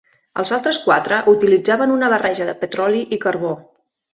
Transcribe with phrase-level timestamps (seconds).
[0.43, 3.57] Els altres quatre utilitzaven una barreja de petroli i carbó.